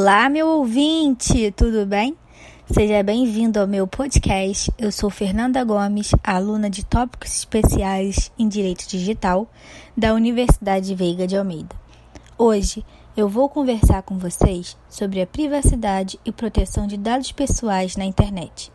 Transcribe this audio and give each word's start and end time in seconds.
Olá, 0.00 0.28
meu 0.28 0.46
ouvinte, 0.46 1.50
tudo 1.50 1.84
bem? 1.84 2.16
Seja 2.70 3.02
bem-vindo 3.02 3.58
ao 3.58 3.66
meu 3.66 3.84
podcast. 3.84 4.72
Eu 4.78 4.92
sou 4.92 5.10
Fernanda 5.10 5.64
Gomes, 5.64 6.12
aluna 6.22 6.70
de 6.70 6.84
tópicos 6.84 7.34
especiais 7.34 8.30
em 8.38 8.46
Direito 8.46 8.86
Digital 8.86 9.50
da 9.96 10.14
Universidade 10.14 10.94
Veiga 10.94 11.26
de 11.26 11.36
Almeida. 11.36 11.74
Hoje 12.38 12.84
eu 13.16 13.28
vou 13.28 13.48
conversar 13.48 14.02
com 14.02 14.16
vocês 14.16 14.76
sobre 14.88 15.20
a 15.20 15.26
privacidade 15.26 16.16
e 16.24 16.30
proteção 16.30 16.86
de 16.86 16.96
dados 16.96 17.32
pessoais 17.32 17.96
na 17.96 18.04
internet. 18.04 18.70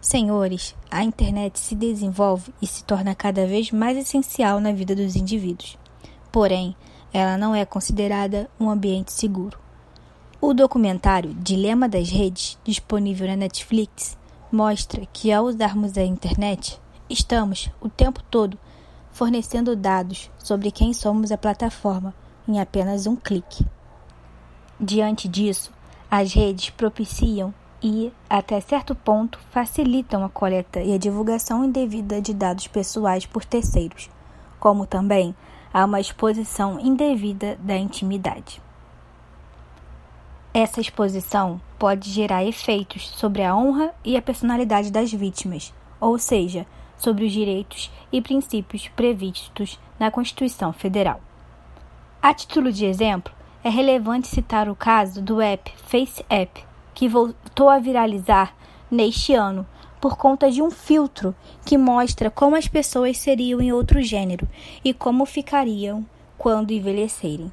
Senhores, 0.00 0.74
a 0.90 1.04
internet 1.04 1.60
se 1.60 1.74
desenvolve 1.74 2.50
e 2.62 2.66
se 2.66 2.82
torna 2.84 3.14
cada 3.14 3.46
vez 3.46 3.70
mais 3.70 3.94
essencial 3.98 4.58
na 4.58 4.72
vida 4.72 4.94
dos 4.96 5.16
indivíduos. 5.16 5.76
Porém, 6.32 6.74
ela 7.12 7.36
não 7.36 7.54
é 7.54 7.66
considerada 7.66 8.48
um 8.58 8.70
ambiente 8.70 9.12
seguro. 9.12 9.58
O 10.42 10.54
documentário 10.54 11.34
Dilema 11.34 11.86
das 11.86 12.08
Redes, 12.08 12.58
disponível 12.64 13.28
na 13.28 13.36
Netflix, 13.36 14.16
mostra 14.50 15.04
que 15.12 15.30
ao 15.30 15.44
usarmos 15.44 15.98
a 15.98 16.02
internet, 16.02 16.80
estamos 17.10 17.70
o 17.78 17.90
tempo 17.90 18.22
todo 18.22 18.58
fornecendo 19.12 19.76
dados 19.76 20.30
sobre 20.38 20.70
quem 20.70 20.94
somos 20.94 21.30
a 21.30 21.36
plataforma 21.36 22.14
em 22.48 22.58
apenas 22.58 23.06
um 23.06 23.14
clique. 23.14 23.66
Diante 24.80 25.28
disso, 25.28 25.70
as 26.10 26.32
redes 26.32 26.70
propiciam 26.70 27.52
e, 27.82 28.10
até 28.28 28.62
certo 28.62 28.94
ponto, 28.94 29.38
facilitam 29.50 30.24
a 30.24 30.30
coleta 30.30 30.80
e 30.80 30.94
a 30.94 30.98
divulgação 30.98 31.66
indevida 31.66 32.18
de 32.18 32.32
dados 32.32 32.66
pessoais 32.66 33.26
por 33.26 33.44
terceiros, 33.44 34.08
como 34.58 34.86
também 34.86 35.34
há 35.70 35.84
uma 35.84 36.00
exposição 36.00 36.80
indevida 36.80 37.58
da 37.60 37.76
intimidade. 37.76 38.69
Essa 40.52 40.80
exposição 40.80 41.60
pode 41.78 42.10
gerar 42.10 42.44
efeitos 42.44 43.08
sobre 43.10 43.44
a 43.44 43.54
honra 43.54 43.94
e 44.04 44.16
a 44.16 44.22
personalidade 44.22 44.90
das 44.90 45.12
vítimas, 45.12 45.72
ou 46.00 46.18
seja, 46.18 46.66
sobre 46.98 47.24
os 47.24 47.32
direitos 47.32 47.88
e 48.10 48.20
princípios 48.20 48.88
previstos 48.88 49.78
na 49.96 50.10
Constituição 50.10 50.72
Federal. 50.72 51.20
A 52.20 52.34
título 52.34 52.72
de 52.72 52.84
exemplo, 52.84 53.32
é 53.62 53.68
relevante 53.68 54.26
citar 54.26 54.68
o 54.68 54.74
caso 54.74 55.22
do 55.22 55.40
app 55.40 55.72
FaceApp, 55.86 56.64
que 56.94 57.08
voltou 57.08 57.68
a 57.68 57.78
viralizar 57.78 58.52
neste 58.90 59.32
ano 59.34 59.64
por 60.00 60.16
conta 60.16 60.50
de 60.50 60.60
um 60.60 60.70
filtro 60.70 61.32
que 61.64 61.78
mostra 61.78 62.28
como 62.28 62.56
as 62.56 62.66
pessoas 62.66 63.18
seriam 63.18 63.60
em 63.60 63.70
outro 63.72 64.02
gênero 64.02 64.48
e 64.84 64.92
como 64.92 65.24
ficariam 65.26 66.04
quando 66.36 66.72
envelhecerem. 66.72 67.52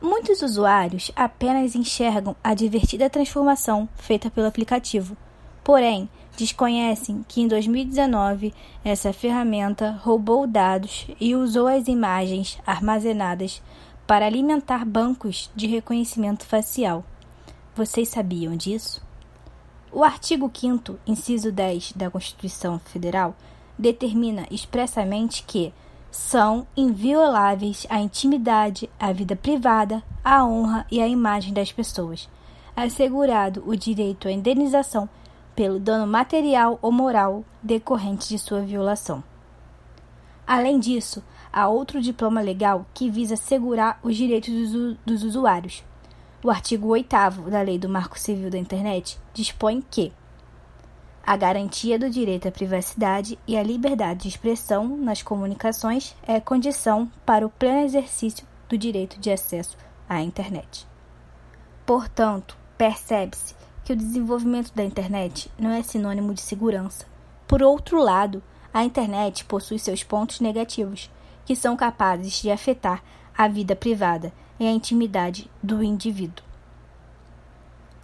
Muitos 0.00 0.40
usuários 0.40 1.12
apenas 1.14 1.74
enxergam 1.74 2.34
a 2.42 2.54
divertida 2.54 3.10
transformação 3.10 3.86
feita 3.96 4.30
pelo 4.30 4.46
aplicativo, 4.46 5.14
porém 5.62 6.08
desconhecem 6.38 7.22
que 7.28 7.42
em 7.42 7.46
2019 7.46 8.54
essa 8.82 9.12
ferramenta 9.12 10.00
roubou 10.02 10.46
dados 10.46 11.06
e 11.20 11.36
usou 11.36 11.66
as 11.66 11.86
imagens 11.86 12.58
armazenadas 12.66 13.60
para 14.06 14.24
alimentar 14.24 14.86
bancos 14.86 15.50
de 15.54 15.66
reconhecimento 15.66 16.46
facial. 16.46 17.04
Vocês 17.76 18.08
sabiam 18.08 18.56
disso? 18.56 19.02
O 19.92 20.02
artigo 20.02 20.50
5, 20.52 20.98
inciso 21.06 21.52
10 21.52 21.92
da 21.92 22.10
Constituição 22.10 22.78
Federal, 22.78 23.36
determina 23.78 24.46
expressamente 24.50 25.42
que 25.42 25.74
são 26.10 26.66
invioláveis 26.76 27.86
a 27.88 28.00
intimidade, 28.00 28.90
a 28.98 29.12
vida 29.12 29.36
privada, 29.36 30.02
a 30.24 30.44
honra 30.44 30.86
e 30.90 31.00
a 31.00 31.06
imagem 31.06 31.54
das 31.54 31.70
pessoas, 31.70 32.28
assegurado 32.74 33.62
o 33.66 33.76
direito 33.76 34.26
à 34.26 34.32
indenização 34.32 35.08
pelo 35.54 35.78
dano 35.78 36.06
material 36.06 36.78
ou 36.82 36.90
moral 36.90 37.44
decorrente 37.62 38.28
de 38.28 38.38
sua 38.38 38.60
violação. 38.60 39.22
Além 40.46 40.80
disso, 40.80 41.22
há 41.52 41.68
outro 41.68 42.00
diploma 42.00 42.40
legal 42.40 42.86
que 42.92 43.10
visa 43.10 43.34
assegurar 43.34 44.00
os 44.02 44.16
direitos 44.16 44.72
dos, 44.72 44.96
dos 45.04 45.22
usuários. 45.22 45.84
O 46.42 46.50
artigo 46.50 46.88
8 46.88 47.08
da 47.50 47.62
Lei 47.62 47.78
do 47.78 47.88
Marco 47.88 48.18
Civil 48.18 48.50
da 48.50 48.58
Internet 48.58 49.20
dispõe 49.32 49.82
que 49.90 50.12
a 51.30 51.36
garantia 51.36 51.96
do 51.96 52.10
direito 52.10 52.48
à 52.48 52.50
privacidade 52.50 53.38
e 53.46 53.56
à 53.56 53.62
liberdade 53.62 54.22
de 54.22 54.28
expressão 54.28 54.96
nas 54.96 55.22
comunicações 55.22 56.12
é 56.24 56.40
condição 56.40 57.08
para 57.24 57.46
o 57.46 57.48
pleno 57.48 57.84
exercício 57.84 58.44
do 58.68 58.76
direito 58.76 59.16
de 59.20 59.30
acesso 59.30 59.78
à 60.08 60.20
internet. 60.20 60.88
Portanto, 61.86 62.58
percebe-se 62.76 63.54
que 63.84 63.92
o 63.92 63.96
desenvolvimento 63.96 64.74
da 64.74 64.82
internet 64.82 65.48
não 65.56 65.70
é 65.70 65.84
sinônimo 65.84 66.34
de 66.34 66.40
segurança. 66.40 67.06
Por 67.46 67.62
outro 67.62 68.02
lado, 68.02 68.42
a 68.74 68.82
internet 68.82 69.44
possui 69.44 69.78
seus 69.78 70.02
pontos 70.02 70.40
negativos, 70.40 71.08
que 71.44 71.54
são 71.54 71.76
capazes 71.76 72.42
de 72.42 72.50
afetar 72.50 73.04
a 73.38 73.46
vida 73.46 73.76
privada 73.76 74.32
e 74.58 74.66
a 74.66 74.72
intimidade 74.72 75.48
do 75.62 75.80
indivíduo. 75.80 76.44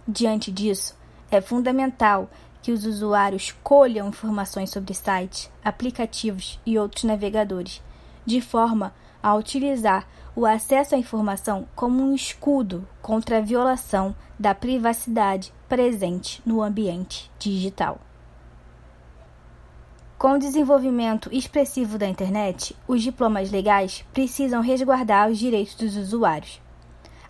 Diante 0.07 0.49
disso, 0.49 0.95
é 1.29 1.41
fundamental 1.41 2.29
que 2.67 2.71
os 2.73 2.85
usuários 2.85 3.55
colham 3.63 4.09
informações 4.09 4.71
sobre 4.71 4.93
sites, 4.93 5.49
aplicativos 5.63 6.59
e 6.65 6.77
outros 6.77 7.05
navegadores, 7.05 7.81
de 8.25 8.41
forma 8.41 8.93
a 9.23 9.33
utilizar 9.35 10.05
o 10.35 10.45
acesso 10.45 10.93
à 10.93 10.97
informação 10.97 11.65
como 11.77 12.03
um 12.03 12.13
escudo 12.13 12.85
contra 13.01 13.37
a 13.37 13.41
violação 13.41 14.13
da 14.37 14.53
privacidade 14.53 15.53
presente 15.69 16.41
no 16.45 16.61
ambiente 16.61 17.31
digital. 17.39 18.01
Com 20.17 20.33
o 20.33 20.39
desenvolvimento 20.39 21.29
expressivo 21.31 21.97
da 21.97 22.05
internet, 22.05 22.75
os 22.85 23.01
diplomas 23.01 23.49
legais 23.49 24.03
precisam 24.13 24.61
resguardar 24.61 25.29
os 25.29 25.37
direitos 25.37 25.75
dos 25.75 25.95
usuários. 25.95 26.59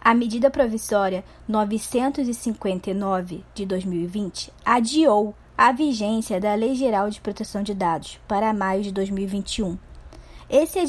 A 0.07 0.13
medida 0.13 0.49
provisória 0.49 1.21
959 1.49 3.43
de 3.53 3.65
2020 3.65 4.53
adiou 4.63 5.35
a 5.57 5.73
vigência 5.73 6.39
da 6.39 6.55
Lei 6.55 6.75
Geral 6.75 7.09
de 7.09 7.19
Proteção 7.19 7.61
de 7.61 7.73
Dados 7.73 8.17
para 8.25 8.53
maio 8.53 8.83
de 8.83 8.93
2021. 8.93 9.77
Esse 10.49 10.79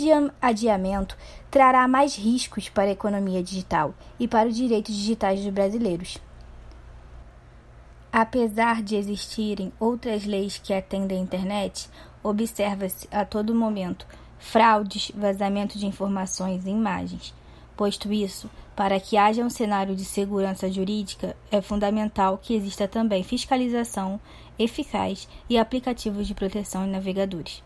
adiamento 0.41 1.19
trará 1.51 1.89
mais 1.89 2.15
riscos 2.15 2.69
para 2.69 2.85
a 2.85 2.93
economia 2.93 3.43
digital 3.43 3.93
e 4.21 4.29
para 4.29 4.49
os 4.49 4.55
direitos 4.55 4.95
digitais 4.95 5.41
dos 5.41 5.53
brasileiros. 5.53 6.19
Apesar 8.13 8.85
de 8.85 8.95
existirem 8.95 9.73
outras 9.81 10.25
leis 10.25 10.59
que 10.59 10.73
atendem 10.73 11.19
à 11.19 11.23
internet, 11.23 11.91
observa-se 12.23 13.09
a 13.11 13.25
todo 13.25 13.53
momento 13.53 14.07
fraudes, 14.39 15.11
vazamento 15.13 15.77
de 15.77 15.87
informações 15.87 16.65
e 16.65 16.71
imagens. 16.71 17.35
Posto 17.79 18.13
isso, 18.13 18.51
para 18.75 18.99
que 18.99 19.17
haja 19.17 19.45
um 19.45 19.49
cenário 19.49 19.95
de 19.95 20.05
segurança 20.05 20.69
jurídica, 20.69 21.37
é 21.49 21.61
fundamental 21.63 22.37
que 22.37 22.53
exista 22.53 22.89
também 22.89 23.23
fiscalização 23.23 24.19
eficaz 24.59 25.29
e 25.49 25.57
aplicativos 25.57 26.27
de 26.27 26.35
proteção 26.35 26.85
em 26.85 26.91
navegadores. 26.91 27.63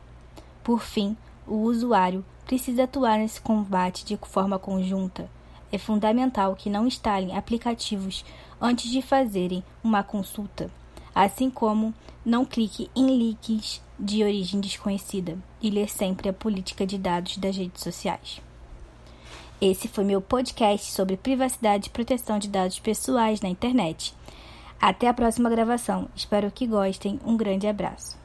Por 0.63 0.83
fim, 0.83 1.17
o 1.47 1.63
usuário 1.63 2.23
precisa 2.45 2.85
atuar 2.85 3.17
nesse 3.17 3.41
combate 3.41 4.05
de 4.05 4.19
forma 4.19 4.59
conjunta. 4.59 5.31
É 5.73 5.79
fundamental 5.79 6.55
que 6.57 6.69
não 6.69 6.87
instalem 6.87 7.35
aplicativos 7.35 8.23
antes 8.61 8.91
de 8.91 9.01
fazerem 9.01 9.65
uma 9.83 10.03
consulta, 10.03 10.71
assim 11.15 11.49
como 11.49 11.95
não 12.23 12.45
clique 12.45 12.91
em 12.95 13.17
links 13.17 13.81
de 13.99 14.23
origem 14.23 14.61
desconhecida 14.61 15.39
e 15.59 15.71
ler 15.71 15.89
sempre 15.89 16.29
a 16.29 16.35
política 16.35 16.87
de 16.87 16.99
dados 16.99 17.39
das 17.39 17.57
redes 17.57 17.83
sociais. 17.83 18.43
Esse 19.65 19.87
foi 19.87 20.03
meu 20.03 20.21
podcast 20.21 20.91
sobre 20.91 21.17
privacidade 21.17 21.87
e 21.87 21.91
proteção 21.91 22.37
de 22.37 22.49
dados 22.49 22.81
pessoais 22.81 23.41
na 23.41 23.49
internet. 23.49 24.13
Até 24.81 25.07
a 25.07 25.15
próxima 25.15 25.49
gravação. 25.49 26.09
Espero 26.17 26.51
que 26.51 26.67
gostem. 26.67 27.21
Um 27.25 27.37
grande 27.37 27.69
abraço. 27.69 28.22